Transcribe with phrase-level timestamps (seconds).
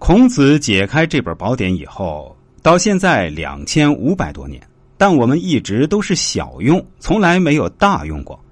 [0.00, 4.60] 孔子解开这本宝典以后，到现在两千五百多年，
[4.96, 8.42] 但我们一直都是小用，从来没有大用过。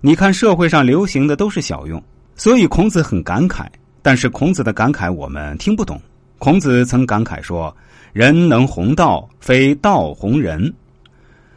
[0.00, 2.02] 你看社会上流行的都是小用，
[2.36, 3.66] 所以孔子很感慨。
[4.00, 6.00] 但是孔子的感慨我们听不懂。
[6.38, 7.74] 孔子曾感慨说
[8.14, 10.72] ：“人能弘道，非道弘人。”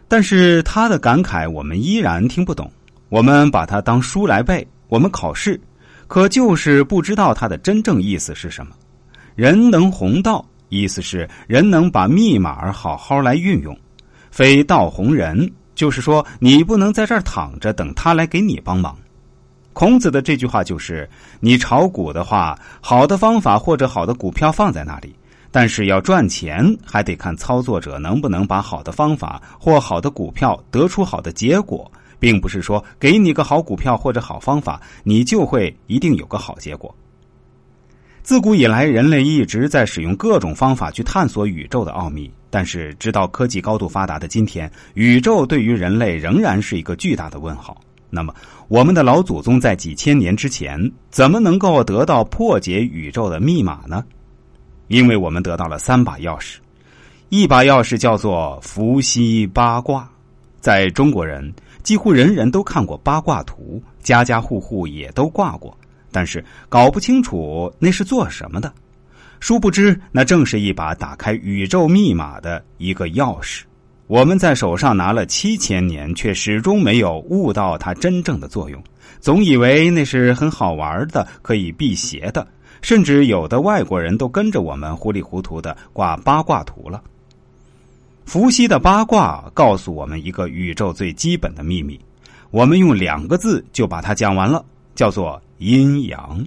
[0.10, 2.70] 但是他的感慨我们依然听不懂。
[3.08, 5.60] 我们把它当书来背，我们考试，
[6.06, 8.76] 可就是不知道它的真正意思是什么。
[9.38, 13.78] 人能弘道，意思是人能把密码好好来运用，
[14.32, 18.98] 非道弘人，就是说你不能在这儿躺着等他来给你帮忙。
[19.74, 21.08] 孔子的这句话就是：
[21.40, 25.14] 你炒股的话，好的方法或者好的股票放在那里，
[25.52, 36.92] 但是要赚钱，还得看操作者能不能把好的方法或好的股票得出好的结果，并不是说给你个好股票或者好方法，你就会一定有个好结果。
[38.28, 47.80] 自古以来，人类一直在使用各种方法去探索宇宙的奥秘，但是直到科技高度发达的今天，宇宙对于人类仍然是一个巨大的问号。
[48.10, 48.36] 那么，
[48.68, 50.78] 我们的老祖宗在几千年之前
[51.10, 54.04] 怎么能够得到破解宇宙的密码呢？
[54.90, 56.58] 因为我们得到了三把钥匙，
[57.30, 60.06] 一把钥匙叫做伏羲八卦。
[60.60, 61.50] 在中国人，
[61.82, 65.78] 几乎人人都看过八卦图，家家户户也都挂过，
[66.12, 68.72] 但是搞不清楚那是做什么的。
[69.40, 73.62] 殊不知，那正是一把打开宇宙密码的一个钥匙。
[74.08, 78.82] 我们在手上拿了七千年，却始终没有悟到它真正的作用，
[79.20, 82.48] 总以为那是很好玩的，可以辟邪的，
[82.82, 87.04] 甚至有的外国人都跟着我们糊里糊涂的挂八卦图了。
[88.26, 92.00] 伏羲的八卦告诉我们一个宇宙最基本的秘密，
[92.50, 96.46] 我们用两个字就把它讲完了，叫做阴阳。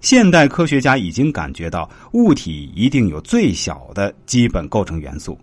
[0.00, 5.36] 现代科学家已经感觉到物体一定有最小的基本构成元素。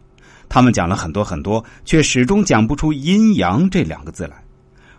[0.48, 4.44] 他们讲了很多很多，却始终讲不出阴阳这两个字来。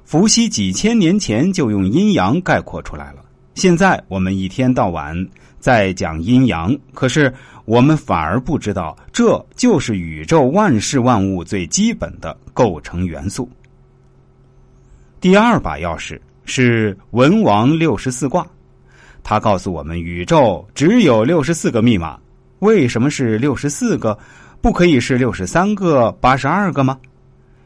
[0.05, 3.25] 伏羲几千年前就用阴阳概括出来了。
[3.55, 5.17] 现在我们一天到晚
[5.61, 7.33] 在讲阴阳，可是
[7.65, 13.49] 我们反而不知道，这就是宇宙万事万物最基本的构成元素。
[15.21, 18.47] 第二把钥匙是文王六十四卦，
[19.23, 22.19] 它告诉我们，宇宙只有六十四个密码。
[22.61, 24.19] 为什么是六十四个？
[24.61, 26.99] 不可以是六十三个、八十二个吗？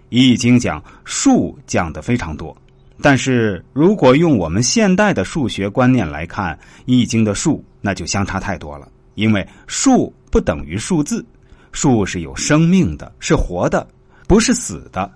[0.08, 2.56] 易经讲数讲的非常多，
[3.00, 8.88] 但是如果用我们现代的数学观念来看，易经的数那就相差太多了。
[9.14, 11.24] 因为数不等于数字，
[11.72, 13.86] 数是有生命的，是活的，
[14.26, 15.10] 不是死的。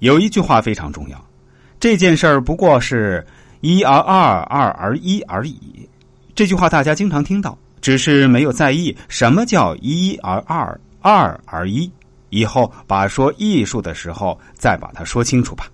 [0.00, 1.25] 有一句话非常重要，
[1.86, 3.24] 这件事儿不过是
[3.60, 5.88] 一而二，二而一而已。
[6.34, 10.80] 这句话大家经常听到，只是没有在意什么叫一而二。
[11.00, 11.88] 二而一，
[12.30, 15.68] 以后把说艺术的时候再把它说清楚吧。